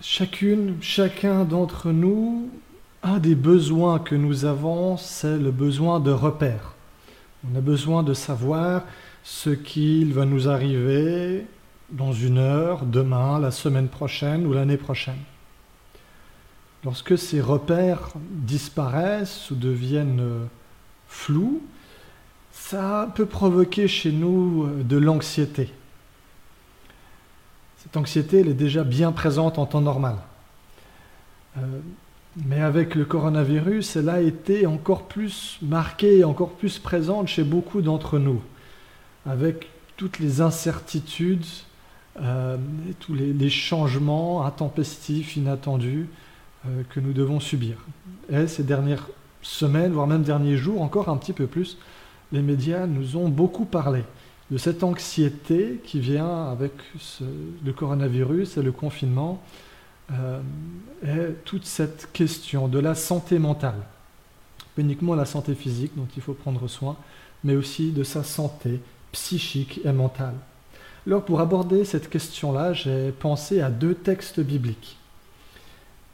chacune, 0.00 0.76
chacun 0.80 1.44
d'entre 1.44 1.90
nous, 1.90 2.50
un 3.02 3.18
des 3.18 3.34
besoins 3.34 3.98
que 3.98 4.14
nous 4.14 4.44
avons, 4.44 4.96
c'est 4.96 5.38
le 5.38 5.50
besoin 5.50 6.00
de 6.00 6.10
repères. 6.10 6.74
On 7.50 7.56
a 7.56 7.60
besoin 7.60 8.02
de 8.02 8.14
savoir 8.14 8.82
ce 9.22 9.50
qu'il 9.50 10.12
va 10.12 10.24
nous 10.24 10.48
arriver 10.48 11.46
dans 11.90 12.12
une 12.12 12.38
heure, 12.38 12.84
demain, 12.84 13.38
la 13.38 13.50
semaine 13.50 13.88
prochaine 13.88 14.46
ou 14.46 14.52
l'année 14.52 14.76
prochaine. 14.76 15.18
Lorsque 16.84 17.18
ces 17.18 17.40
repères 17.40 18.12
disparaissent 18.30 19.50
ou 19.50 19.54
deviennent 19.54 20.48
flous, 21.08 21.62
ça 22.52 23.10
peut 23.14 23.26
provoquer 23.26 23.88
chez 23.88 24.12
nous 24.12 24.68
de 24.82 24.96
l'anxiété. 24.96 25.72
Cette 27.90 27.96
anxiété, 27.96 28.38
elle 28.38 28.48
est 28.48 28.54
déjà 28.54 28.84
bien 28.84 29.10
présente 29.10 29.58
en 29.58 29.66
temps 29.66 29.80
normal. 29.80 30.14
Euh, 31.58 31.60
mais 32.46 32.60
avec 32.60 32.94
le 32.94 33.04
coronavirus, 33.04 33.96
elle 33.96 34.08
a 34.08 34.20
été 34.20 34.64
encore 34.64 35.08
plus 35.08 35.58
marquée, 35.60 36.22
encore 36.22 36.50
plus 36.50 36.78
présente 36.78 37.26
chez 37.26 37.42
beaucoup 37.42 37.82
d'entre 37.82 38.20
nous, 38.20 38.40
avec 39.26 39.70
toutes 39.96 40.20
les 40.20 40.40
incertitudes, 40.40 41.44
euh, 42.20 42.56
tous 43.00 43.14
les, 43.14 43.50
changements 43.50 44.46
intempestifs, 44.46 45.34
inattendus 45.34 46.06
euh, 46.68 46.84
que 46.90 47.00
nous 47.00 47.12
devons 47.12 47.40
subir. 47.40 47.74
Et 48.30 48.46
ces 48.46 48.62
dernières 48.62 49.08
semaines, 49.42 49.90
voire 49.90 50.06
même 50.06 50.22
derniers 50.22 50.56
jours, 50.56 50.80
encore 50.80 51.08
un 51.08 51.16
petit 51.16 51.32
peu 51.32 51.48
plus, 51.48 51.76
les 52.30 52.42
médias 52.42 52.86
nous 52.86 53.16
ont 53.16 53.28
beaucoup 53.28 53.64
parlé 53.64 54.04
de 54.50 54.58
cette 54.58 54.82
anxiété 54.82 55.80
qui 55.84 56.00
vient 56.00 56.46
avec 56.50 56.72
le 57.64 57.72
coronavirus 57.72 58.56
et 58.56 58.62
le 58.62 58.72
confinement, 58.72 59.42
euh, 60.12 60.40
et 61.04 61.34
toute 61.44 61.64
cette 61.64 62.10
question 62.12 62.66
de 62.66 62.78
la 62.78 62.94
santé 62.94 63.38
mentale. 63.38 63.80
Pas 64.74 64.82
uniquement 64.82 65.14
la 65.14 65.24
santé 65.24 65.54
physique 65.54 65.92
dont 65.96 66.08
il 66.16 66.22
faut 66.22 66.34
prendre 66.34 66.66
soin, 66.66 66.96
mais 67.44 67.54
aussi 67.54 67.92
de 67.92 68.02
sa 68.02 68.24
santé 68.24 68.80
psychique 69.12 69.80
et 69.84 69.92
mentale. 69.92 70.34
Alors 71.06 71.24
pour 71.24 71.40
aborder 71.40 71.84
cette 71.84 72.10
question-là, 72.10 72.72
j'ai 72.72 73.12
pensé 73.12 73.60
à 73.60 73.70
deux 73.70 73.94
textes 73.94 74.40
bibliques. 74.40 74.96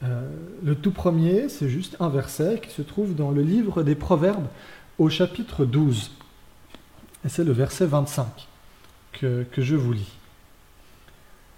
Euh, 0.03 0.29
le 0.63 0.75
tout 0.75 0.91
premier, 0.91 1.49
c'est 1.49 1.69
juste 1.69 1.97
un 2.01 2.11
verset 2.11 2.61
qui 2.63 2.71
se 2.71 2.83
trouve 2.83 3.15
dans 3.15 3.31
le 3.31 3.43
livre 3.43 3.83
des 3.83 3.95
Proverbes 3.95 4.47
au 4.99 5.09
chapitre 5.09 5.65
12. 5.65 6.11
Et 7.25 7.29
c'est 7.29 7.45
le 7.45 7.53
verset 7.53 7.87
25 7.87 8.27
que, 9.13 9.45
que 9.51 9.63
je 9.63 9.75
vous 9.75 9.93
lis. 9.93 10.13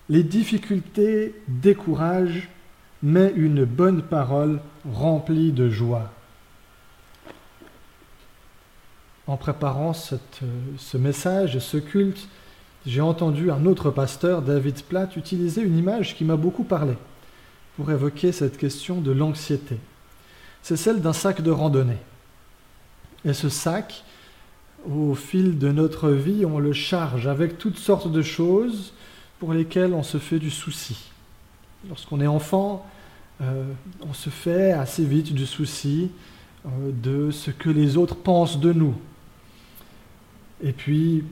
Les 0.09 0.23
difficultés 0.23 1.35
découragent, 1.49 2.49
mais 3.03 3.33
une 3.37 3.65
bonne 3.65 4.03
parole 4.03 4.61
remplie 4.91 5.53
de 5.53 5.69
joie. 5.69 6.11
En 9.27 9.37
préparant 9.37 9.93
ce 9.93 10.97
message 10.97 11.55
et 11.55 11.61
ce 11.61 11.77
culte, 11.77 12.29
j'ai 12.87 13.03
entendu 13.03 13.51
un 13.51 13.67
autre 13.67 13.91
pasteur, 13.91 14.41
David 14.41 14.83
Platt, 14.85 15.15
utiliser 15.17 15.61
une 15.61 15.77
image 15.77 16.17
qui 16.17 16.25
m'a 16.25 16.37
beaucoup 16.37 16.65
parlé 16.65 16.95
pour 17.77 17.91
évoquer 17.91 18.33
cette 18.33 18.57
question 18.57 19.03
de 19.03 19.13
l'anxiété. 19.13 19.79
C'est 20.63 20.77
celle 20.77 21.03
d'un 21.03 21.13
sac 21.13 21.43
de 21.43 21.51
randonnée. 21.51 21.99
Et 23.27 23.35
ce 23.35 23.51
sac, 23.51 24.05
au 24.87 25.15
fil 25.15 25.59
de 25.59 25.71
notre 25.71 26.11
vie, 26.11 26.45
on 26.45 26.59
le 26.59 26.73
charge 26.73 27.27
avec 27.27 27.59
toutes 27.59 27.79
sortes 27.79 28.11
de 28.11 28.23
choses 28.23 28.93
pour 29.39 29.53
lesquelles 29.53 29.93
on 29.93 30.03
se 30.03 30.19
fait 30.19 30.39
du 30.39 30.51
souci. 30.51 31.11
Lorsqu'on 31.89 32.21
est 32.21 32.27
enfant, 32.27 32.87
euh, 33.41 33.65
on 34.09 34.13
se 34.13 34.31
fait 34.31 34.73
assez 34.73 35.05
vite 35.05 35.33
du 35.33 35.47
souci 35.47 36.11
euh, 36.67 36.69
de 36.93 37.31
ce 37.31 37.51
que 37.51 37.71
les 37.71 37.97
autres 37.97 38.17
pensent 38.17 38.59
de 38.59 38.73
nous. 38.73 38.95
Et 40.63 40.73
puis, 40.73 41.25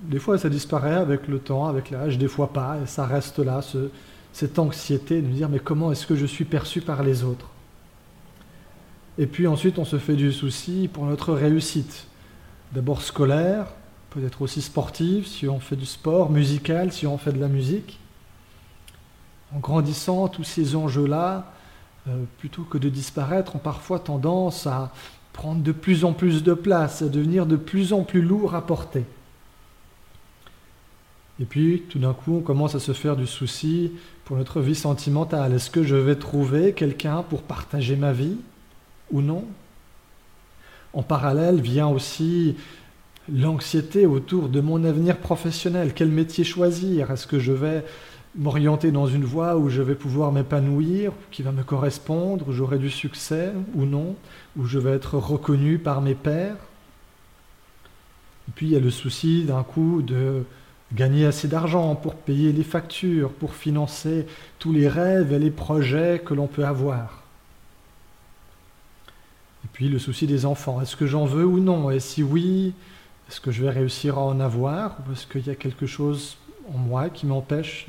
des 0.00 0.18
fois, 0.18 0.36
ça 0.38 0.48
disparaît 0.48 0.96
avec 0.96 1.28
le 1.28 1.38
temps, 1.38 1.66
avec 1.66 1.90
l'âge, 1.90 2.18
des 2.18 2.28
fois 2.28 2.52
pas, 2.52 2.78
et 2.82 2.86
ça 2.86 3.06
reste 3.06 3.38
là, 3.38 3.60
cette 4.32 4.58
anxiété 4.58 5.20
de 5.20 5.26
nous 5.28 5.34
dire 5.34 5.48
mais 5.48 5.60
comment 5.60 5.92
est-ce 5.92 6.06
que 6.06 6.16
je 6.16 6.26
suis 6.26 6.44
perçu 6.44 6.80
par 6.80 7.02
les 7.02 7.22
autres? 7.22 7.48
Et 9.16 9.26
puis 9.26 9.46
ensuite, 9.46 9.78
on 9.78 9.84
se 9.84 9.98
fait 9.98 10.14
du 10.14 10.32
souci 10.32 10.88
pour 10.92 11.04
notre 11.04 11.34
réussite 11.34 12.07
d'abord 12.72 13.02
scolaire, 13.02 13.66
peut-être 14.10 14.42
aussi 14.42 14.62
sportive, 14.62 15.26
si 15.26 15.48
on 15.48 15.60
fait 15.60 15.76
du 15.76 15.86
sport, 15.86 16.30
musical, 16.30 16.92
si 16.92 17.06
on 17.06 17.18
fait 17.18 17.32
de 17.32 17.40
la 17.40 17.48
musique. 17.48 17.98
En 19.54 19.58
grandissant, 19.58 20.28
tous 20.28 20.44
ces 20.44 20.76
enjeux-là, 20.76 21.52
euh, 22.08 22.24
plutôt 22.38 22.64
que 22.64 22.78
de 22.78 22.88
disparaître, 22.88 23.56
ont 23.56 23.60
parfois 23.60 23.98
tendance 23.98 24.66
à 24.66 24.92
prendre 25.32 25.62
de 25.62 25.72
plus 25.72 26.04
en 26.04 26.12
plus 26.12 26.42
de 26.42 26.54
place, 26.54 27.02
à 27.02 27.08
devenir 27.08 27.46
de 27.46 27.56
plus 27.56 27.92
en 27.92 28.02
plus 28.02 28.22
lourds 28.22 28.54
à 28.54 28.66
porter. 28.66 29.04
Et 31.40 31.44
puis, 31.44 31.84
tout 31.88 32.00
d'un 32.00 32.12
coup, 32.12 32.38
on 32.38 32.40
commence 32.40 32.74
à 32.74 32.80
se 32.80 32.92
faire 32.92 33.16
du 33.16 33.26
souci 33.26 33.92
pour 34.24 34.36
notre 34.36 34.60
vie 34.60 34.74
sentimentale. 34.74 35.54
Est-ce 35.54 35.70
que 35.70 35.84
je 35.84 35.94
vais 35.94 36.16
trouver 36.16 36.72
quelqu'un 36.72 37.22
pour 37.22 37.42
partager 37.42 37.94
ma 37.94 38.12
vie 38.12 38.36
ou 39.12 39.22
non? 39.22 39.44
En 40.92 41.02
parallèle 41.02 41.60
vient 41.60 41.88
aussi 41.88 42.56
l'anxiété 43.32 44.06
autour 44.06 44.48
de 44.48 44.60
mon 44.60 44.84
avenir 44.84 45.18
professionnel. 45.18 45.92
Quel 45.94 46.08
métier 46.08 46.44
choisir? 46.44 47.10
Est-ce 47.10 47.26
que 47.26 47.38
je 47.38 47.52
vais 47.52 47.84
m'orienter 48.36 48.90
dans 48.90 49.06
une 49.06 49.24
voie 49.24 49.56
où 49.56 49.68
je 49.68 49.82
vais 49.82 49.94
pouvoir 49.94 50.32
m'épanouir, 50.32 51.12
qui 51.30 51.42
va 51.42 51.52
me 51.52 51.62
correspondre, 51.62 52.48
où 52.48 52.52
j'aurai 52.52 52.78
du 52.78 52.90
succès 52.90 53.52
ou 53.74 53.84
non, 53.84 54.16
où 54.56 54.64
je 54.64 54.78
vais 54.78 54.92
être 54.92 55.16
reconnu 55.16 55.78
par 55.78 56.00
mes 56.00 56.14
pairs? 56.14 56.56
Et 58.48 58.52
puis 58.54 58.66
il 58.66 58.72
y 58.72 58.76
a 58.76 58.80
le 58.80 58.90
souci 58.90 59.44
d'un 59.44 59.62
coup 59.62 60.02
de 60.02 60.44
gagner 60.94 61.26
assez 61.26 61.48
d'argent 61.48 61.94
pour 61.94 62.14
payer 62.14 62.52
les 62.52 62.62
factures, 62.62 63.30
pour 63.30 63.54
financer 63.54 64.26
tous 64.58 64.72
les 64.72 64.88
rêves 64.88 65.34
et 65.34 65.38
les 65.38 65.50
projets 65.50 66.22
que 66.24 66.32
l'on 66.32 66.46
peut 66.46 66.64
avoir. 66.64 67.17
Puis 69.78 69.88
le 69.88 70.00
souci 70.00 70.26
des 70.26 70.44
enfants, 70.44 70.80
est-ce 70.80 70.96
que 70.96 71.06
j'en 71.06 71.24
veux 71.24 71.46
ou 71.46 71.60
non? 71.60 71.88
Et 71.92 72.00
si 72.00 72.24
oui, 72.24 72.74
est-ce 73.28 73.40
que 73.40 73.52
je 73.52 73.62
vais 73.62 73.70
réussir 73.70 74.18
à 74.18 74.22
en 74.22 74.40
avoir? 74.40 74.96
Ou 75.06 75.12
est-ce 75.12 75.24
qu'il 75.24 75.46
y 75.46 75.50
a 75.50 75.54
quelque 75.54 75.86
chose 75.86 76.36
en 76.74 76.78
moi 76.78 77.10
qui 77.10 77.26
m'empêche 77.26 77.86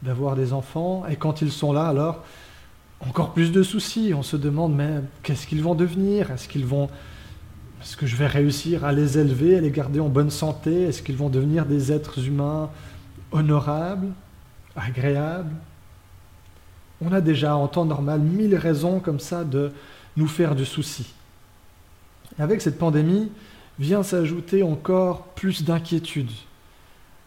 d'avoir 0.00 0.36
des 0.36 0.54
enfants? 0.54 1.04
Et 1.10 1.16
quand 1.16 1.42
ils 1.42 1.52
sont 1.52 1.74
là, 1.74 1.86
alors, 1.86 2.24
encore 3.06 3.34
plus 3.34 3.52
de 3.52 3.62
soucis. 3.62 4.14
On 4.16 4.22
se 4.22 4.38
demande, 4.38 4.74
mais 4.74 5.02
qu'est-ce 5.22 5.46
qu'ils 5.46 5.62
vont 5.62 5.74
devenir? 5.74 6.30
Est-ce 6.30 6.48
qu'ils 6.48 6.64
vont... 6.64 6.88
Est-ce 7.82 7.98
que 7.98 8.06
je 8.06 8.16
vais 8.16 8.26
réussir 8.26 8.86
à 8.86 8.92
les 8.94 9.18
élever, 9.18 9.58
à 9.58 9.60
les 9.60 9.70
garder 9.70 10.00
en 10.00 10.08
bonne 10.08 10.30
santé? 10.30 10.84
Est-ce 10.84 11.02
qu'ils 11.02 11.18
vont 11.18 11.28
devenir 11.28 11.66
des 11.66 11.92
êtres 11.92 12.26
humains 12.26 12.70
honorables, 13.32 14.08
agréables? 14.76 15.56
On 17.02 17.12
a 17.12 17.20
déjà 17.20 17.54
en 17.54 17.68
temps 17.68 17.84
normal 17.84 18.20
mille 18.20 18.56
raisons 18.56 18.98
comme 18.98 19.20
ça 19.20 19.44
de, 19.44 19.72
nous 20.16 20.26
faire 20.26 20.54
du 20.54 20.64
souci. 20.64 21.12
avec 22.38 22.60
cette 22.60 22.78
pandémie 22.78 23.30
vient 23.78 24.02
s'ajouter 24.02 24.62
encore 24.62 25.24
plus 25.34 25.64
d'inquiétude. 25.64 26.30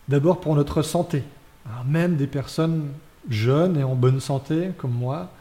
D'abord 0.07 0.39
pour 0.39 0.55
notre 0.55 0.81
santé. 0.81 1.23
même 1.85 2.15
des 2.15 2.27
personnes 2.27 2.91
jeunes 3.29 3.77
et 3.77 3.83
en 3.83 3.95
bonne 3.95 4.19
santé, 4.19 4.71
comme 4.77 4.91
moi, 4.91 5.31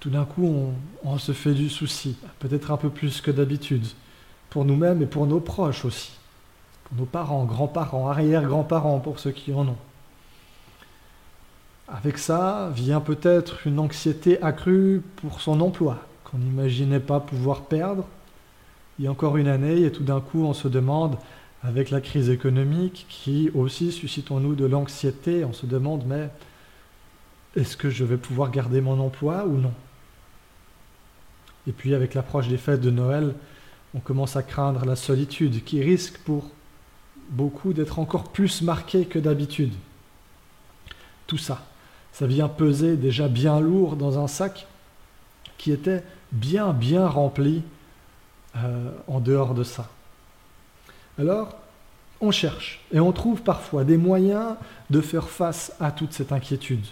tout 0.00 0.10
d'un 0.10 0.24
coup, 0.24 0.44
on, 0.44 0.74
on, 1.08 1.18
se 1.18 1.32
fait 1.32 1.54
du 1.54 1.70
souci, 1.70 2.16
peut-être 2.38 2.70
un 2.70 2.76
peu 2.76 2.90
plus 2.90 3.20
que 3.20 3.30
d'habitude, 3.30 3.86
pour 4.50 4.64
nous-mêmes 4.64 5.00
et 5.00 5.06
pour 5.06 5.26
nos 5.26 5.40
proches 5.40 5.84
aussi, 5.84 6.12
pour 6.84 6.98
nos 6.98 7.06
parents, 7.06 7.44
grands-parents, 7.44 8.08
arrière-grands-parents, 8.08 9.00
pour 9.00 9.18
ceux 9.18 9.30
qui 9.30 9.54
en 9.54 9.68
ont. 9.68 9.76
Avec 11.88 12.18
ça 12.18 12.70
vient 12.74 13.00
peut-être 13.00 13.66
une 13.66 13.78
anxiété 13.78 14.42
accrue 14.42 15.02
pour 15.16 15.40
son 15.40 15.60
emploi, 15.60 15.98
qu'on 16.32 16.38
n'imaginait 16.38 16.98
pas 16.98 17.20
pouvoir 17.20 17.66
perdre 17.66 18.04
il 18.98 19.04
y 19.04 19.08
a 19.08 19.10
encore 19.10 19.36
une 19.36 19.48
année, 19.48 19.82
et 19.82 19.92
tout 19.92 20.04
d'un 20.04 20.20
coup 20.20 20.44
on 20.44 20.54
se 20.54 20.68
demande, 20.68 21.16
avec 21.62 21.90
la 21.90 22.00
crise 22.00 22.28
économique 22.28 23.06
qui 23.08 23.50
aussi 23.54 23.92
suscite 23.92 24.30
en 24.30 24.40
nous 24.40 24.54
de 24.54 24.64
l'anxiété, 24.64 25.44
on 25.44 25.52
se 25.52 25.66
demande, 25.66 26.04
mais 26.06 26.28
est-ce 27.56 27.76
que 27.76 27.88
je 27.88 28.04
vais 28.04 28.16
pouvoir 28.16 28.50
garder 28.50 28.80
mon 28.80 28.98
emploi 29.00 29.46
ou 29.46 29.58
non? 29.58 29.72
Et 31.66 31.72
puis 31.72 31.94
avec 31.94 32.14
l'approche 32.14 32.48
des 32.48 32.58
fêtes 32.58 32.80
de 32.80 32.90
Noël, 32.90 33.34
on 33.94 34.00
commence 34.00 34.36
à 34.36 34.42
craindre 34.42 34.84
la 34.84 34.96
solitude 34.96 35.62
qui 35.64 35.82
risque 35.82 36.18
pour 36.18 36.50
beaucoup 37.30 37.72
d'être 37.72 37.98
encore 37.98 38.30
plus 38.30 38.62
marquée 38.62 39.06
que 39.06 39.18
d'habitude. 39.18 39.72
Tout 41.26 41.38
ça, 41.38 41.64
ça 42.12 42.26
vient 42.26 42.48
peser 42.48 42.96
déjà 42.96 43.28
bien 43.28 43.60
lourd 43.60 43.96
dans 43.96 44.18
un 44.18 44.26
sac 44.26 44.66
qui 45.58 45.70
était 45.70 46.02
bien, 46.32 46.72
bien 46.72 47.06
rempli 47.06 47.62
euh, 48.56 48.90
en 49.06 49.20
dehors 49.20 49.54
de 49.54 49.62
ça. 49.62 49.88
Alors, 51.18 51.54
on 52.20 52.30
cherche 52.30 52.80
et 52.92 53.00
on 53.00 53.12
trouve 53.12 53.42
parfois 53.42 53.84
des 53.84 53.96
moyens 53.96 54.54
de 54.90 55.00
faire 55.00 55.28
face 55.28 55.72
à 55.80 55.90
toute 55.90 56.12
cette 56.12 56.32
inquiétude. 56.32 56.84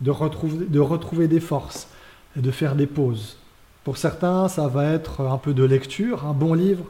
de 0.00 0.10
retrouver, 0.10 0.66
de 0.66 0.80
retrouver 0.80 1.28
des 1.28 1.40
forces 1.40 1.88
et 2.36 2.40
de 2.40 2.50
faire 2.50 2.76
des 2.76 2.86
pauses. 2.86 3.36
Pour 3.84 3.96
certains, 3.96 4.48
ça 4.48 4.68
va 4.68 4.84
être 4.84 5.22
un 5.22 5.38
peu 5.38 5.54
de 5.54 5.64
lecture, 5.64 6.26
un 6.26 6.34
bon 6.34 6.54
livre 6.54 6.84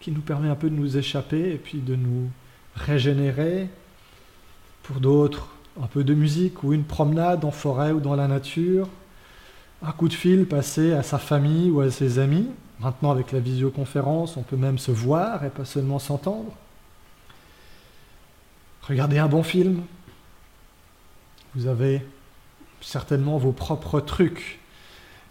qui 0.00 0.12
nous 0.12 0.20
permet 0.20 0.48
un 0.48 0.54
peu 0.54 0.70
de 0.70 0.74
nous 0.74 0.96
échapper 0.96 1.50
et 1.50 1.56
puis 1.56 1.78
de 1.78 1.96
nous 1.96 2.28
régénérer. 2.76 3.68
Pour 4.82 5.00
d'autres, 5.00 5.48
un 5.80 5.86
peu 5.86 6.04
de 6.04 6.14
musique 6.14 6.62
ou 6.62 6.72
une 6.72 6.84
promenade 6.84 7.44
en 7.44 7.50
forêt 7.50 7.92
ou 7.92 8.00
dans 8.00 8.16
la 8.16 8.28
nature. 8.28 8.88
Un 9.84 9.90
coup 9.90 10.08
de 10.08 10.14
fil 10.14 10.46
passé 10.46 10.92
à 10.92 11.02
sa 11.02 11.18
famille 11.18 11.68
ou 11.68 11.80
à 11.80 11.90
ses 11.90 12.20
amis. 12.20 12.46
Maintenant, 12.78 13.10
avec 13.10 13.32
la 13.32 13.40
visioconférence, 13.40 14.36
on 14.36 14.42
peut 14.42 14.56
même 14.56 14.78
se 14.78 14.92
voir 14.92 15.44
et 15.44 15.50
pas 15.50 15.64
seulement 15.64 15.98
s'entendre. 15.98 16.52
Regardez 18.82 19.18
un 19.18 19.26
bon 19.26 19.42
film. 19.42 19.82
Vous 21.56 21.66
avez 21.66 22.04
certainement 22.80 23.38
vos 23.38 23.52
propres 23.52 24.00
trucs, 24.00 24.60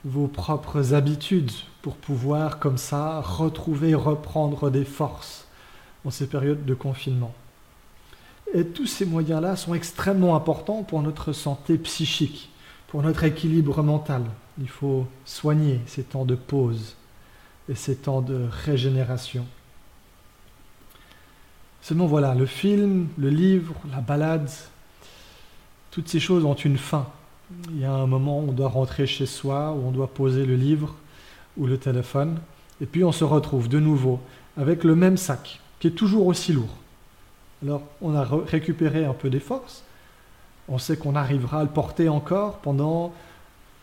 vos 0.04 0.28
propres 0.28 0.94
habitudes 0.94 1.52
pour 1.82 1.96
pouvoir 1.96 2.60
comme 2.60 2.78
ça 2.78 3.22
retrouver, 3.22 3.96
reprendre 3.96 4.70
des 4.70 4.86
forces 4.86 5.46
en 6.06 6.10
ces 6.10 6.28
périodes 6.28 6.66
de 6.66 6.74
confinement. 6.74 7.34
Et 8.54 8.66
tous 8.66 8.88
ces 8.88 9.06
moyens-là 9.06 9.56
sont 9.56 9.74
extrêmement 9.74 10.36
importants 10.36 10.84
pour 10.84 11.02
notre 11.02 11.32
santé 11.32 11.78
psychique, 11.78 12.50
pour 12.88 13.02
notre 13.02 13.24
équilibre 13.24 13.82
mental. 13.82 14.24
Il 14.60 14.70
faut 14.70 15.08
soigner 15.26 15.80
ces 15.86 16.04
temps 16.04 16.26
de 16.26 16.36
pause 16.36 16.96
et 17.70 17.76
ces 17.76 17.96
temps 17.96 18.22
de 18.22 18.48
régénération. 18.66 19.46
Seulement 21.82 22.06
voilà, 22.06 22.36
le 22.36 22.46
film, 22.46 23.08
le 23.18 23.30
livre, 23.30 23.74
la 23.92 24.02
balade, 24.02 24.50
toutes 25.90 26.08
ces 26.08 26.20
choses 26.20 26.46
ont 26.46 26.54
une 26.54 26.78
fin. 26.78 27.08
Il 27.70 27.80
y 27.80 27.86
a 27.86 27.92
un 27.92 28.08
moment 28.08 28.40
où 28.40 28.50
on 28.50 28.54
doit 28.54 28.70
rentrer 28.70 29.08
chez 29.08 29.26
soi, 29.26 29.72
où 29.72 29.88
on 29.88 29.92
doit 29.92 30.08
poser 30.08 30.46
le 30.46 30.56
livre 30.56 30.96
ou 31.58 31.66
le 31.66 31.78
téléphone, 31.78 32.40
et 32.82 32.86
puis 32.86 33.04
on 33.04 33.12
se 33.12 33.24
retrouve 33.24 33.68
de 33.68 33.80
nouveau 33.80 34.20
avec 34.58 34.84
le 34.84 34.96
même 34.96 35.18
sac, 35.18 35.60
qui 35.80 35.88
est 35.88 35.92
toujours 35.92 36.28
aussi 36.28 36.54
lourd. 36.54 36.78
Alors 37.64 37.84
on 38.02 38.16
a 38.16 38.24
récupéré 38.24 39.06
un 39.06 39.14
peu 39.14 39.30
des 39.30 39.40
forces, 39.40 39.84
on 40.70 40.78
sait 40.78 40.98
qu'on 40.98 41.16
arrivera 41.16 41.60
à 41.60 41.64
le 41.64 41.70
porter 41.70 42.08
encore 42.10 42.60
pendant 42.60 43.14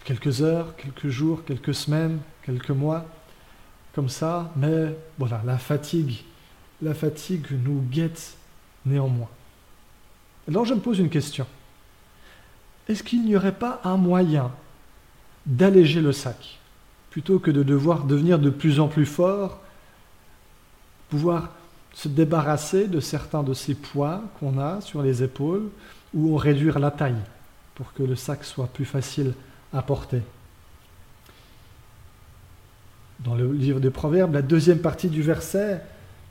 quelques 0.05 0.43
heures, 0.43 0.75
quelques 0.77 1.09
jours, 1.09 1.45
quelques 1.45 1.75
semaines, 1.75 2.19
quelques 2.43 2.71
mois, 2.71 3.06
comme 3.95 4.09
ça, 4.09 4.53
mais 4.56 4.97
voilà, 5.19 5.43
la 5.45 5.59
fatigue, 5.59 6.23
la 6.83 6.95
fatigue 6.95 7.47
nous 7.65 7.83
guette 7.91 8.37
néanmoins. 8.87 9.29
Alors 10.49 10.65
je 10.65 10.75
me 10.75 10.81
pose 10.81 10.99
une 10.99 11.11
question. 11.11 11.47
Est-ce 12.89 13.03
qu'il 13.03 13.25
n'y 13.25 13.37
aurait 13.37 13.53
pas 13.53 13.81
un 13.85 13.97
moyen 13.97 14.50
d'alléger 15.45 16.00
le 16.00 16.12
sac, 16.12 16.59
plutôt 17.11 17.39
que 17.39 17.50
de 17.50 17.62
devoir 17.62 18.05
devenir 18.05 18.39
de 18.39 18.50
plus 18.50 18.81
en 18.81 18.89
plus 18.89 19.06
fort, 19.06 19.61
pouvoir 21.11 21.50
se 21.93 22.09
débarrasser 22.09 22.87
de 22.87 23.00
certains 23.00 23.43
de 23.43 23.55
ces 23.55 23.75
poids 23.75 24.23
qu'on 24.39 24.59
a 24.59 24.81
sur 24.81 25.03
les 25.03 25.23
épaules, 25.23 25.69
ou 26.15 26.37
réduire 26.37 26.79
la 26.79 26.91
taille 26.91 27.21
pour 27.75 27.93
que 27.93 28.03
le 28.03 28.17
sac 28.17 28.45
soit 28.45 28.67
plus 28.67 28.85
facile 28.85 29.35
à 29.73 29.82
porter. 29.82 30.23
Dans 33.20 33.35
le 33.35 33.53
livre 33.53 33.81
des 33.81 33.91
Proverbes, 33.91 34.35
la 34.35 34.43
deuxième 34.43 34.79
partie 34.79 35.09
du 35.09 35.23
verset, 35.23 35.82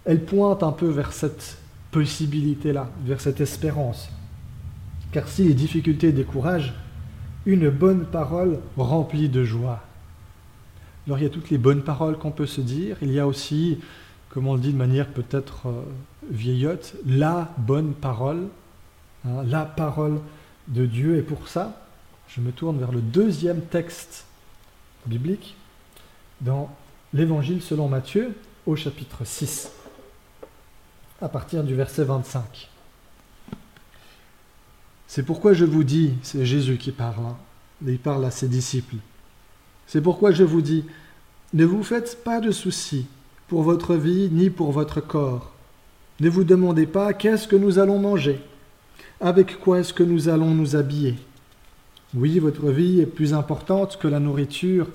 elle 0.06 0.24
pointe 0.24 0.64
un 0.64 0.72
peu 0.72 0.88
vers 0.88 1.12
cette 1.12 1.58
possibilité-là, 1.92 2.90
vers 3.06 3.20
cette 3.20 3.42
espérance. 3.42 4.10
Car 5.12 5.28
si 5.28 5.44
les 5.44 5.54
difficultés 5.54 6.12
découragent, 6.12 6.74
une 7.46 7.70
bonne 7.70 8.06
parole 8.06 8.60
remplie 8.78 9.30
de 9.30 9.44
joie. 9.44 9.82
Alors 11.06 11.20
il 11.20 11.24
y 11.24 11.28
a 11.28 11.30
toutes 11.30 11.50
les 11.50 11.58
bonnes 11.58 11.82
paroles 11.82 12.18
qu'on 12.18 12.32
peut 12.32 12.46
se 12.46 12.60
dire, 12.60 12.98
il 13.02 13.12
y 13.12 13.20
a 13.20 13.26
aussi, 13.26 13.80
comme 14.30 14.48
on 14.48 14.56
le 14.56 14.60
dit 14.60 14.74
de 14.74 14.78
manière 14.78 15.08
peut-être 15.08 15.68
euh, 15.68 15.82
vieillotte, 16.30 16.96
la 17.06 17.54
bonne 17.58 17.94
parole, 17.94 18.48
hein, 19.26 19.44
la 19.46 19.64
parole 19.64 20.20
de 20.68 20.86
Dieu. 20.86 21.18
Et 21.18 21.22
pour 21.22 21.48
ça, 21.48 21.87
je 22.28 22.42
me 22.42 22.52
tourne 22.52 22.78
vers 22.78 22.92
le 22.92 23.02
deuxième 23.02 23.62
texte 23.62 24.26
biblique 25.06 25.56
dans 26.42 26.70
l'Évangile 27.14 27.62
selon 27.62 27.88
Matthieu 27.88 28.36
au 28.66 28.76
chapitre 28.76 29.26
6, 29.26 29.72
à 31.22 31.30
partir 31.30 31.64
du 31.64 31.74
verset 31.74 32.04
25. 32.04 32.70
C'est 35.08 35.24
pourquoi 35.24 35.54
je 35.54 35.66
vous 35.66 35.84
dis, 35.84 36.14
c'est 36.22 36.46
Jésus 36.46 36.78
qui 36.78 36.92
parle, 36.92 37.26
hein, 37.26 37.38
il 37.86 37.98
parle 37.98 38.26
à 38.26 38.32
ses 38.32 38.50
disciples. 38.50 38.98
C'est 39.88 40.02
pourquoi 40.02 40.32
je 40.32 40.44
vous 40.44 40.62
dis, 40.62 40.84
ne 41.54 41.66
vous 41.66 41.82
faites 41.82 42.24
pas 42.24 42.42
de 42.42 42.52
soucis 42.52 43.08
pour 43.48 43.64
votre 43.64 43.96
vie 43.96 44.30
ni 44.30 44.50
pour 44.50 44.74
votre 44.74 45.00
corps. 45.00 45.54
Ne 46.20 46.30
vous 46.30 46.44
demandez 46.44 46.88
pas 46.88 47.14
qu'est-ce 47.14 47.48
que 47.48 47.56
nous 47.56 47.80
allons 47.80 48.00
manger, 48.00 48.42
avec 49.22 49.60
quoi 49.60 49.80
est-ce 49.80 49.94
que 49.94 50.04
nous 50.04 50.28
allons 50.28 50.52
nous 50.54 50.76
habiller. 50.76 51.16
Oui, 52.16 52.40
votre 52.40 52.70
vie 52.70 53.02
est 53.02 53.06
plus 53.06 53.34
importante 53.34 53.98
que 53.98 54.08
la 54.08 54.20
nourriture, 54.20 54.88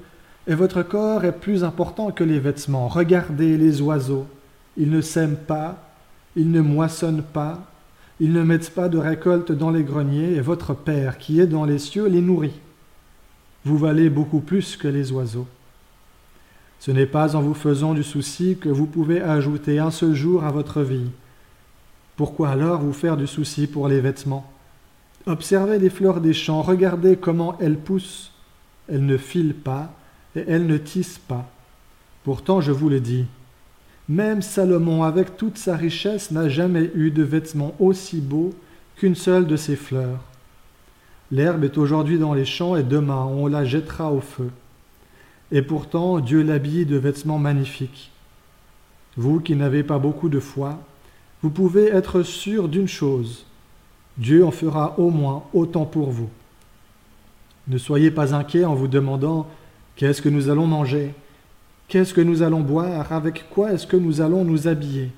et 0.46 0.54
votre 0.54 0.82
corps 0.82 1.24
est 1.24 1.38
plus 1.38 1.62
important 1.62 2.10
que 2.10 2.24
les 2.24 2.40
vêtements. 2.40 2.88
Regardez 2.88 3.56
les 3.56 3.80
oiseaux, 3.80 4.26
ils 4.76 4.90
ne 4.90 5.00
sèment 5.00 5.36
pas, 5.36 5.92
ils 6.36 6.50
ne 6.50 6.60
moissonnent 6.60 7.22
pas, 7.22 7.70
ils 8.18 8.32
ne 8.32 8.42
mettent 8.42 8.70
pas 8.70 8.88
de 8.88 8.98
récolte 8.98 9.52
dans 9.52 9.70
les 9.70 9.84
greniers, 9.84 10.34
et 10.34 10.40
votre 10.40 10.74
Père 10.74 11.18
qui 11.18 11.38
est 11.38 11.46
dans 11.46 11.64
les 11.64 11.78
cieux 11.78 12.06
les 12.06 12.22
nourrit. 12.22 12.60
Vous 13.64 13.78
valez 13.78 14.10
beaucoup 14.10 14.40
plus 14.40 14.76
que 14.76 14.88
les 14.88 15.12
oiseaux. 15.12 15.46
Ce 16.80 16.90
n'est 16.90 17.06
pas 17.06 17.36
en 17.36 17.42
vous 17.42 17.54
faisant 17.54 17.94
du 17.94 18.02
souci 18.02 18.56
que 18.60 18.68
vous 18.68 18.86
pouvez 18.86 19.20
ajouter 19.20 19.78
un 19.78 19.92
seul 19.92 20.14
jour 20.14 20.44
à 20.44 20.50
votre 20.50 20.82
vie. 20.82 21.10
Pourquoi 22.16 22.50
alors 22.50 22.80
vous 22.80 22.92
faire 22.92 23.16
du 23.16 23.26
souci 23.28 23.68
pour 23.68 23.86
les 23.86 24.00
vêtements? 24.00 24.51
Observez 25.26 25.78
les 25.78 25.90
fleurs 25.90 26.20
des 26.20 26.32
champs, 26.32 26.62
regardez 26.62 27.16
comment 27.16 27.56
elles 27.60 27.78
poussent. 27.78 28.32
Elles 28.88 29.06
ne 29.06 29.16
filent 29.16 29.54
pas 29.54 29.92
et 30.34 30.44
elles 30.48 30.66
ne 30.66 30.76
tissent 30.78 31.20
pas. 31.20 31.48
Pourtant, 32.24 32.60
je 32.60 32.72
vous 32.72 32.88
le 32.88 33.00
dis, 33.00 33.26
même 34.08 34.42
Salomon, 34.42 35.04
avec 35.04 35.36
toute 35.36 35.58
sa 35.58 35.76
richesse, 35.76 36.32
n'a 36.32 36.48
jamais 36.48 36.90
eu 36.94 37.10
de 37.10 37.22
vêtements 37.22 37.74
aussi 37.78 38.20
beaux 38.20 38.52
qu'une 38.96 39.14
seule 39.14 39.46
de 39.46 39.56
ses 39.56 39.76
fleurs. 39.76 40.20
L'herbe 41.30 41.64
est 41.64 41.78
aujourd'hui 41.78 42.18
dans 42.18 42.34
les 42.34 42.44
champs 42.44 42.76
et 42.76 42.82
demain 42.82 43.24
on 43.24 43.46
la 43.46 43.64
jettera 43.64 44.12
au 44.12 44.20
feu. 44.20 44.50
Et 45.50 45.62
pourtant 45.62 46.18
Dieu 46.18 46.42
l'habille 46.42 46.84
de 46.84 46.96
vêtements 46.96 47.38
magnifiques. 47.38 48.10
Vous 49.16 49.40
qui 49.40 49.56
n'avez 49.56 49.82
pas 49.82 49.98
beaucoup 49.98 50.28
de 50.28 50.40
foi, 50.40 50.78
vous 51.42 51.50
pouvez 51.50 51.86
être 51.86 52.22
sûr 52.22 52.68
d'une 52.68 52.88
chose, 52.88 53.46
Dieu 54.18 54.44
en 54.44 54.50
fera 54.50 54.98
au 54.98 55.10
moins 55.10 55.44
autant 55.54 55.84
pour 55.84 56.10
vous. 56.10 56.28
Ne 57.68 57.78
soyez 57.78 58.10
pas 58.10 58.34
inquiets 58.34 58.64
en 58.64 58.74
vous 58.74 58.88
demandant 58.88 59.48
qu'est-ce 59.96 60.22
que 60.22 60.28
nous 60.28 60.50
allons 60.50 60.66
manger, 60.66 61.14
qu'est-ce 61.88 62.14
que 62.14 62.20
nous 62.20 62.42
allons 62.42 62.60
boire, 62.60 63.12
avec 63.12 63.48
quoi 63.50 63.72
est-ce 63.72 63.86
que 63.86 63.96
nous 63.96 64.20
allons 64.20 64.44
nous 64.44 64.68
habiller? 64.68 65.10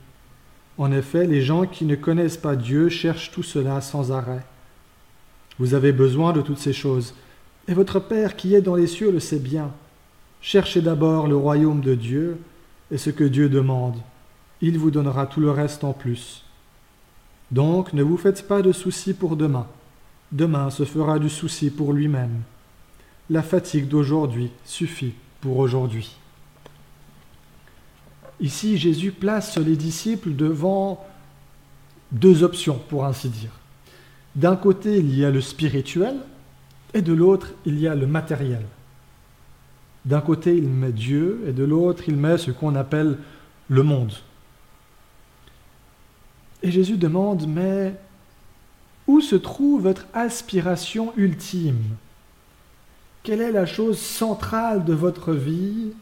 En 0.77 0.93
effet, 0.93 1.27
les 1.27 1.41
gens 1.41 1.67
qui 1.67 1.85
ne 1.85 1.95
connaissent 1.95 2.37
pas 2.37 2.57
Dieu 2.57 2.89
cherchent 2.89 3.31
tout 3.31 3.43
cela 3.43 3.81
sans 3.81 4.13
arrêt. 4.13 4.45
Vous 5.59 5.75
avez 5.75 5.93
besoin 5.93 6.33
de 6.33 6.41
toutes 6.41 6.59
ces 6.59 6.73
choses, 6.73 7.15
et 7.69 7.75
votre 7.75 8.01
Père 8.01 8.37
qui 8.37 8.55
est 8.55 8.61
dans 8.61 8.75
les 8.75 8.89
cieux 8.89 9.11
le 9.11 9.21
sait 9.21 9.39
bien. 9.39 9.71
Cherchez 10.41 10.83
d'abord 10.83 11.27
le 11.27 11.37
royaume 11.37 11.81
de 11.81 11.95
Dieu 11.95 12.39
et 12.91 12.99
ce 12.99 13.11
que 13.11 13.25
Dieu 13.25 13.49
demande. 13.49 13.97
Il 14.61 14.79
vous 14.79 14.91
donnera 14.91 15.27
tout 15.27 15.41
le 15.41 15.51
reste 15.51 15.85
en 15.85 15.93
plus. 15.93 16.44
Donc 17.51 17.93
ne 17.93 18.03
vous 18.03 18.17
faites 18.17 18.47
pas 18.47 18.63
de 18.63 18.73
soucis 18.73 19.15
pour 19.15 19.37
demain. 19.37 19.67
Demain 20.33 20.71
se 20.71 20.85
fera 20.85 21.19
du 21.19 21.29
souci 21.29 21.71
pour 21.71 21.93
lui-même. 21.93 22.43
La 23.31 23.43
fatigue 23.43 23.89
d'aujourd'hui 23.89 24.51
suffit 24.65 25.15
pour 25.41 25.59
aujourd'hui. 25.59 26.17
Ici, 28.41 28.77
Jésus 28.77 29.13
place 29.13 29.57
les 29.59 29.77
disciples 29.77 30.35
devant 30.35 31.07
deux 32.13 32.43
options, 32.43 32.81
pour 32.89 33.05
ainsi 33.05 33.29
dire. 33.29 33.51
D'un 34.35 34.57
côté, 34.57 34.99
il 34.99 35.17
y 35.17 35.25
a 35.25 35.31
le 35.31 35.41
spirituel, 35.41 36.17
et 36.93 37.03
de 37.03 37.13
l'autre, 37.13 37.53
il 37.65 37.79
y 37.79 37.87
a 37.87 37.95
le 37.95 38.07
matériel. 38.07 38.65
D'un 40.05 40.21
côté, 40.21 40.57
il 40.57 40.69
met 40.69 40.93
Dieu, 40.93 41.45
et 41.47 41.53
de 41.53 41.65
l'autre, 41.65 42.05
il 42.09 42.17
met 42.17 42.39
ce 42.39 42.51
qu'on 42.51 42.75
appelle 42.75 43.19
le 43.69 43.83
monde. 43.83 44.13
Et 46.65 46.71
Jésus 46.71 46.97
demande, 46.97 47.47
mais 47.47 47.95
où 49.07 49.21
se 49.21 49.37
trouve 49.37 49.83
votre 49.83 50.07
aspiration 50.15 51.13
ultime? 51.19 51.83
Quelle 53.23 53.43
est 53.43 53.53
la 53.53 53.67
chose 53.67 53.99
centrale 53.99 54.87
de 54.87 54.95
votre 54.95 55.35
vie 55.35 55.93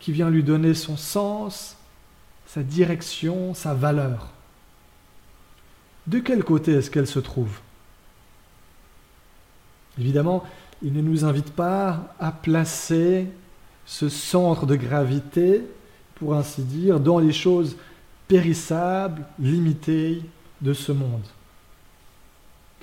qui 0.00 0.10
vient 0.10 0.30
lui 0.30 0.42
donner 0.42 0.74
son 0.74 0.96
sens, 0.96 1.76
sa 2.48 2.64
direction, 2.64 3.54
sa 3.54 3.72
valeur? 3.72 4.32
De 6.08 6.18
quel 6.18 6.42
côté 6.42 6.72
est-ce 6.72 6.90
qu'elle 6.90 7.06
se 7.06 7.20
trouve? 7.20 7.60
Évidemment, 9.96 10.42
il 10.82 10.92
ne 10.92 11.02
nous 11.02 11.24
invite 11.24 11.52
pas 11.52 12.16
à 12.18 12.32
placer 12.32 13.28
ce 13.86 14.08
centre 14.08 14.66
de 14.66 14.74
gravité, 14.74 15.62
pour 16.16 16.34
ainsi 16.34 16.62
dire, 16.62 16.98
dans 16.98 17.20
les 17.20 17.32
choses 17.32 17.76
périssables, 18.28 19.24
limitées 19.38 20.22
de 20.60 20.72
ce 20.72 20.92
monde. 20.92 21.24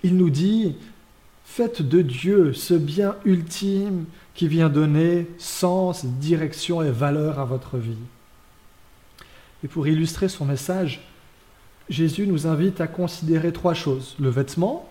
Il 0.03 0.17
nous 0.17 0.29
dit, 0.29 0.75
faites 1.45 1.81
de 1.81 2.01
Dieu 2.01 2.53
ce 2.53 2.73
bien 2.73 3.15
ultime 3.25 4.05
qui 4.33 4.47
vient 4.47 4.69
donner 4.69 5.27
sens, 5.37 6.05
direction 6.05 6.81
et 6.81 6.91
valeur 6.91 7.39
à 7.39 7.45
votre 7.45 7.77
vie. 7.77 7.97
Et 9.63 9.67
pour 9.67 9.87
illustrer 9.87 10.29
son 10.29 10.45
message, 10.45 11.01
Jésus 11.89 12.25
nous 12.25 12.47
invite 12.47 12.81
à 12.81 12.87
considérer 12.87 13.51
trois 13.51 13.73
choses. 13.73 14.15
Le 14.19 14.29
vêtement, 14.29 14.89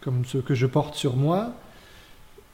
comme 0.00 0.24
ce 0.24 0.38
que 0.38 0.54
je 0.54 0.66
porte 0.66 0.94
sur 0.94 1.16
moi, 1.16 1.54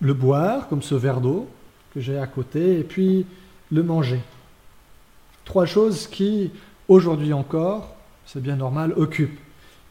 le 0.00 0.14
boire, 0.14 0.68
comme 0.68 0.82
ce 0.82 0.94
verre 0.94 1.20
d'eau 1.20 1.48
que 1.94 2.00
j'ai 2.00 2.18
à 2.18 2.26
côté, 2.26 2.78
et 2.80 2.84
puis 2.84 3.26
le 3.70 3.82
manger. 3.82 4.20
Trois 5.44 5.66
choses 5.66 6.06
qui, 6.06 6.50
aujourd'hui 6.88 7.32
encore, 7.32 7.94
c'est 8.26 8.42
bien 8.42 8.56
normal, 8.56 8.92
occupent 8.96 9.38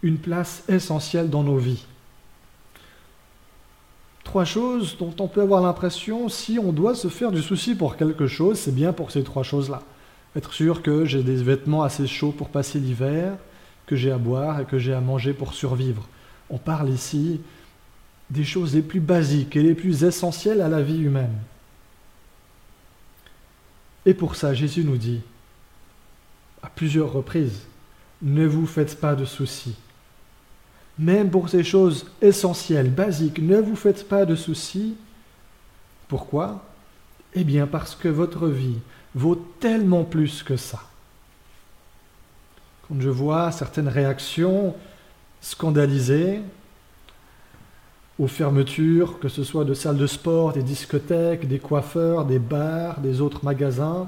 une 0.02 0.18
place 0.18 0.64
essentielle 0.68 1.30
dans 1.30 1.44
nos 1.44 1.58
vies. 1.58 1.86
Trois 4.24 4.46
choses 4.46 4.98
dont 4.98 5.14
on 5.20 5.28
peut 5.28 5.42
avoir 5.42 5.62
l'impression, 5.62 6.30
si 6.30 6.60
on 6.60 6.74
doit 6.74 6.96
se 6.96 7.08
faire 7.08 7.32
du 7.32 7.42
souci 7.42 7.76
pour 7.76 7.96
quelque 7.98 8.28
chose, 8.28 8.58
c'est 8.60 8.76
bien 8.76 8.94
pour 8.94 9.12
ces 9.12 9.24
trois 9.24 9.44
choses-là. 9.44 9.82
Être 10.36 10.54
sûr 10.54 10.82
que 10.82 11.06
j'ai 11.06 11.24
des 11.24 11.36
vêtements 11.36 11.84
assez 11.84 12.08
chauds 12.08 12.32
pour 12.32 12.50
passer 12.50 12.80
l'hiver, 12.80 13.34
que 13.86 13.96
j'ai 13.96 14.12
à 14.12 14.18
boire 14.18 14.60
et 14.60 14.66
que 14.66 14.80
j'ai 14.80 14.94
à 14.94 15.02
manger 15.02 15.34
pour 15.34 15.54
survivre. 15.54 16.08
On 16.50 16.58
parle 16.58 16.90
ici 16.90 17.42
des 18.30 18.44
choses 18.44 18.74
les 18.74 18.82
plus 18.82 19.00
basiques 19.00 19.56
et 19.56 19.62
les 19.62 19.76
plus 19.76 20.04
essentielles 20.04 20.62
à 20.62 20.70
la 20.70 20.82
vie 20.82 21.02
humaine. 21.02 21.38
Et 24.06 24.14
pour 24.14 24.36
ça, 24.36 24.54
Jésus 24.54 24.84
nous 24.84 24.98
dit, 24.98 25.22
à 26.64 26.70
plusieurs 26.70 27.12
reprises, 27.12 27.62
ne 28.22 28.48
vous 28.48 28.66
faites 28.66 29.00
pas 29.00 29.16
de 29.16 29.26
soucis. 29.26 29.76
Même 30.98 31.30
pour 31.30 31.50
ces 31.50 31.64
choses 31.64 32.06
essentielles, 32.22 32.90
basiques, 32.90 33.40
ne 33.40 33.60
vous 33.60 33.76
faites 33.76 34.08
pas 34.08 34.26
de 34.26 34.36
soucis. 34.36 34.96
Pourquoi? 36.08 36.64
Eh 37.34 37.44
bien 37.44 37.68
parce 37.68 37.96
que 37.96 38.08
votre 38.08 38.48
vie 38.48 38.78
vaut 39.16 39.36
tellement 39.60 40.04
plus 40.04 40.44
que 40.44 40.56
ça. 40.56 40.82
Quand 42.88 43.00
je 43.00 43.10
vois 43.10 43.52
certaines 43.52 43.88
réactions 43.88 44.76
scandalisées 45.42 46.42
aux 48.20 48.28
fermetures, 48.28 49.20
que 49.20 49.30
ce 49.30 49.44
soit 49.44 49.66
de 49.66 49.74
salles 49.74 49.98
de 49.98 50.08
sport, 50.08 50.54
des 50.54 50.62
discothèques, 50.62 51.48
des 51.48 51.60
coiffeurs, 51.60 52.26
des 52.26 52.40
bars, 52.40 53.00
des 53.00 53.20
autres 53.20 53.44
magasins, 53.44 54.08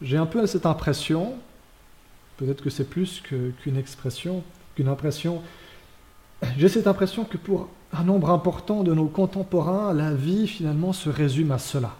j'ai 0.00 0.16
un 0.16 0.26
peu 0.26 0.46
cette 0.46 0.66
impression, 0.66 1.34
peut-être 2.36 2.62
que 2.62 2.70
c'est 2.70 2.88
plus 2.88 3.20
qu'une 3.20 3.76
expression, 3.76 4.42
qu'une 4.74 4.88
impression, 4.88 5.42
j'ai 6.58 6.68
cette 6.68 6.86
impression 6.86 7.24
que 7.24 7.36
pour 7.36 7.68
un 7.92 8.04
nombre 8.04 8.30
important 8.30 8.82
de 8.82 8.92
nos 8.92 9.06
contemporains, 9.06 9.92
la 9.92 10.12
vie 10.12 10.46
finalement 10.48 10.92
se 10.92 11.08
résume 11.08 11.52
à 11.52 11.58
cela, 11.58 11.94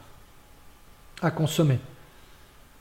à 1.22 1.30
consommer, 1.30 1.78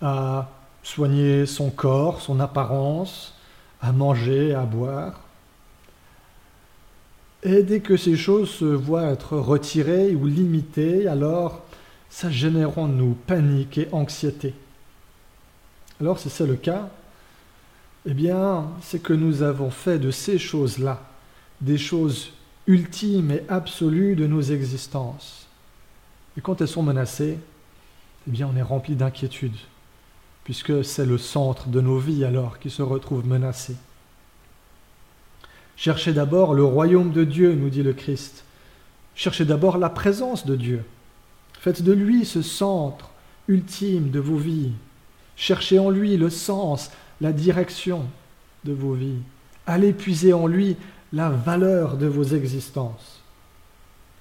à 0.01 0.49
soigner 0.81 1.45
son 1.45 1.69
corps, 1.69 2.21
son 2.21 2.39
apparence, 2.39 3.35
à 3.81 3.91
manger, 3.91 4.53
à 4.53 4.63
boire. 4.63 5.21
Et 7.43 7.63
dès 7.63 7.81
que 7.81 7.97
ces 7.97 8.15
choses 8.15 8.49
se 8.49 8.65
voient 8.65 9.11
être 9.11 9.37
retirées 9.37 10.15
ou 10.15 10.25
limitées, 10.25 11.07
alors 11.07 11.61
ça 12.09 12.29
génère 12.29 12.77
en 12.77 12.87
nous 12.87 13.15
panique 13.27 13.77
et 13.77 13.89
anxiété. 13.91 14.53
Alors 15.99 16.19
si 16.19 16.29
c'est 16.29 16.47
le 16.47 16.55
cas, 16.55 16.89
eh 18.05 18.13
bien, 18.13 18.69
c'est 18.81 19.01
que 19.01 19.13
nous 19.13 19.43
avons 19.43 19.69
fait 19.69 19.99
de 19.99 20.11
ces 20.11 20.37
choses-là 20.37 21.01
des 21.61 21.77
choses 21.77 22.31
ultimes 22.67 23.31
et 23.31 23.43
absolues 23.47 24.15
de 24.15 24.27
nos 24.27 24.41
existences. 24.41 25.47
Et 26.37 26.41
quand 26.41 26.61
elles 26.61 26.67
sont 26.67 26.83
menacées, 26.83 27.37
eh 28.27 28.31
bien 28.31 28.49
on 28.53 28.57
est 28.57 28.63
rempli 28.63 28.95
d'inquiétude, 28.95 29.55
puisque 30.43 30.83
c'est 30.83 31.05
le 31.05 31.17
centre 31.17 31.67
de 31.67 31.81
nos 31.81 31.99
vies 31.99 32.25
alors 32.25 32.59
qui 32.59 32.69
se 32.69 32.81
retrouve 32.81 33.25
menacé. 33.25 33.75
Cherchez 35.75 36.13
d'abord 36.13 36.53
le 36.53 36.63
royaume 36.63 37.11
de 37.11 37.23
Dieu, 37.23 37.53
nous 37.53 37.69
dit 37.69 37.83
le 37.83 37.93
Christ. 37.93 38.43
Cherchez 39.15 39.45
d'abord 39.45 39.77
la 39.77 39.89
présence 39.89 40.45
de 40.45 40.55
Dieu. 40.55 40.83
Faites 41.59 41.81
de 41.81 41.93
lui 41.93 42.25
ce 42.25 42.41
centre 42.41 43.09
ultime 43.47 44.09
de 44.09 44.19
vos 44.19 44.37
vies. 44.37 44.71
Cherchez 45.35 45.79
en 45.79 45.89
lui 45.89 46.17
le 46.17 46.29
sens, 46.29 46.91
la 47.23 47.31
direction 47.31 48.05
de 48.65 48.73
vos 48.73 48.93
vies. 48.93 49.21
Allez 49.65 49.93
puiser 49.93 50.33
en 50.33 50.45
lui 50.45 50.75
la 51.13 51.29
valeur 51.29 51.95
de 51.95 52.05
vos 52.05 52.23
existences. 52.23 53.21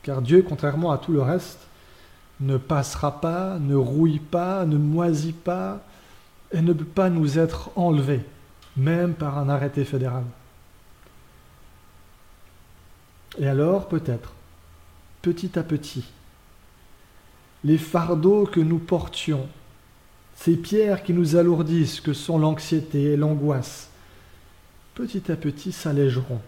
Car 0.05 0.23
Dieu, 0.23 0.45
contrairement 0.49 0.93
à 0.93 0.99
tout 0.99 1.13
le 1.13 1.21
reste, 1.21 1.67
ne 2.39 2.57
passera 2.57 3.21
pas, 3.21 3.59
ne 3.59 3.75
rouille 3.75 4.21
pas, 4.21 4.65
ne 4.67 4.77
moisit 4.77 5.35
pas, 5.35 5.83
et 6.53 6.63
ne 6.63 6.73
peut 6.73 6.85
pas 6.85 7.11
nous 7.11 7.41
être 7.41 7.71
enlevé, 7.75 8.21
même 8.77 9.15
par 9.15 9.37
un 9.37 9.49
arrêté 9.49 9.85
fédéral. 9.85 10.25
Et 13.37 13.49
alors, 13.49 13.89
peut-être, 13.89 14.33
petit 15.23 15.59
à 15.59 15.65
petit, 15.65 16.05
les 17.65 17.79
fardeaux 17.79 18.45
que 18.45 18.61
nous 18.61 18.79
portions, 18.79 19.49
ces 20.37 20.57
pierres 20.57 21.03
qui 21.03 21.13
nous 21.13 21.37
alourdissent, 21.37 22.01
que 22.01 22.13
sont 22.13 22.39
l'anxiété 22.39 23.13
et 23.13 23.17
l'angoisse, 23.17 23.91
petit 24.95 25.31
à 25.31 25.37
petit 25.37 25.73
s'allégeront 25.73 26.41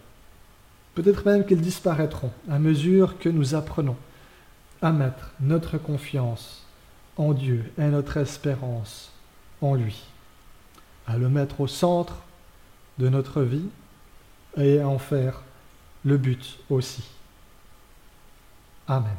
Peut-être 0.95 1.25
même 1.25 1.45
qu'elles 1.45 1.61
disparaîtront 1.61 2.31
à 2.49 2.57
mesure 2.57 3.19
que 3.19 3.27
nous 3.27 3.53
apprenons 3.53 3.97
à 4.81 4.93
mettre 4.93 5.31
notre 5.41 5.77
confiance 5.77 6.65
en 7.17 7.33
Dieu 7.33 7.71
et 7.77 7.87
notre 7.87 8.17
espérance 8.17 9.11
en 9.61 9.75
lui, 9.75 10.03
à 11.05 11.17
le 11.17 11.27
mettre 11.27 11.59
au 11.59 11.67
centre 11.67 12.15
de 12.97 13.09
notre 13.09 13.41
vie 13.41 13.67
et 14.57 14.79
à 14.79 14.87
en 14.87 14.99
faire 14.99 15.41
le 16.05 16.17
but 16.17 16.59
aussi. 16.69 17.03
Amen. 18.87 19.17